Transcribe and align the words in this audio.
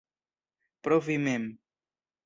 Pro 0.87 0.99
vi 1.09 1.17
mem. 1.29 1.47